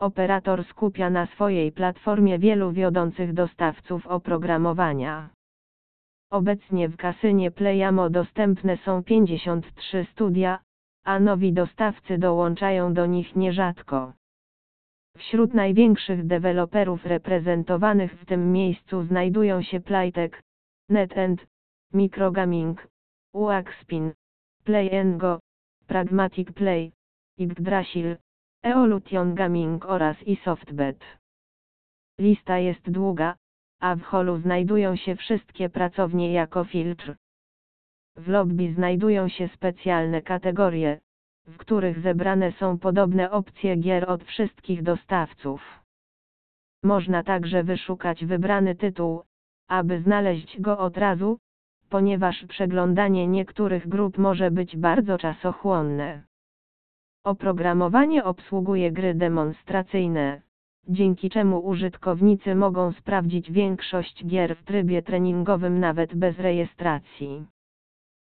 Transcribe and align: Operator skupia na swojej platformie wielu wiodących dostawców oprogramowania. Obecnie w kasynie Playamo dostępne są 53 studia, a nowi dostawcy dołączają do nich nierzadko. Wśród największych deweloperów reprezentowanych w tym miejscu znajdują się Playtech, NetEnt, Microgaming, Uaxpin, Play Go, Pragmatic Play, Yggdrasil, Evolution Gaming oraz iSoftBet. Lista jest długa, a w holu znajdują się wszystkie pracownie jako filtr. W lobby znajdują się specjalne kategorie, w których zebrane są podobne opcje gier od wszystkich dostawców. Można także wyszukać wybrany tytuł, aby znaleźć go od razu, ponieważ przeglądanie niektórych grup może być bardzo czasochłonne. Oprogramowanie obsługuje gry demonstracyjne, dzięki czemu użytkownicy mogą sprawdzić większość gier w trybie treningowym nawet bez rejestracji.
Operator 0.00 0.64
skupia 0.64 1.10
na 1.10 1.26
swojej 1.26 1.72
platformie 1.72 2.38
wielu 2.38 2.72
wiodących 2.72 3.32
dostawców 3.32 4.06
oprogramowania. 4.06 5.30
Obecnie 6.30 6.88
w 6.88 6.96
kasynie 6.96 7.50
Playamo 7.50 8.10
dostępne 8.10 8.76
są 8.76 9.04
53 9.04 10.06
studia, 10.12 10.58
a 11.04 11.20
nowi 11.20 11.52
dostawcy 11.52 12.18
dołączają 12.18 12.94
do 12.94 13.06
nich 13.06 13.36
nierzadko. 13.36 14.12
Wśród 15.16 15.54
największych 15.54 16.26
deweloperów 16.26 17.06
reprezentowanych 17.06 18.12
w 18.20 18.26
tym 18.26 18.52
miejscu 18.52 19.02
znajdują 19.02 19.62
się 19.62 19.80
Playtech, 19.80 20.42
NetEnt, 20.88 21.46
Microgaming, 21.92 22.88
Uaxpin, 23.34 24.12
Play 24.64 24.90
Go, 25.16 25.40
Pragmatic 25.86 26.52
Play, 26.52 26.92
Yggdrasil, 27.38 28.16
Evolution 28.62 29.34
Gaming 29.34 29.84
oraz 29.86 30.22
iSoftBet. 30.22 31.04
Lista 32.18 32.58
jest 32.58 32.90
długa, 32.90 33.36
a 33.80 33.96
w 33.96 34.02
holu 34.02 34.38
znajdują 34.38 34.96
się 34.96 35.16
wszystkie 35.16 35.68
pracownie 35.68 36.32
jako 36.32 36.64
filtr. 36.64 37.14
W 38.16 38.28
lobby 38.28 38.74
znajdują 38.74 39.28
się 39.28 39.48
specjalne 39.48 40.22
kategorie, 40.22 41.00
w 41.46 41.56
których 41.56 42.00
zebrane 42.00 42.52
są 42.52 42.78
podobne 42.78 43.30
opcje 43.30 43.76
gier 43.76 44.10
od 44.10 44.24
wszystkich 44.24 44.82
dostawców. 44.82 45.84
Można 46.84 47.22
także 47.22 47.62
wyszukać 47.62 48.24
wybrany 48.24 48.74
tytuł, 48.74 49.22
aby 49.68 50.00
znaleźć 50.00 50.60
go 50.60 50.78
od 50.78 50.96
razu, 50.96 51.38
ponieważ 51.88 52.44
przeglądanie 52.48 53.26
niektórych 53.26 53.88
grup 53.88 54.18
może 54.18 54.50
być 54.50 54.76
bardzo 54.76 55.18
czasochłonne. 55.18 56.27
Oprogramowanie 57.24 58.24
obsługuje 58.24 58.92
gry 58.92 59.14
demonstracyjne, 59.14 60.42
dzięki 60.88 61.30
czemu 61.30 61.66
użytkownicy 61.66 62.54
mogą 62.54 62.92
sprawdzić 62.92 63.52
większość 63.52 64.26
gier 64.26 64.56
w 64.56 64.62
trybie 64.62 65.02
treningowym 65.02 65.80
nawet 65.80 66.14
bez 66.14 66.38
rejestracji. 66.38 67.46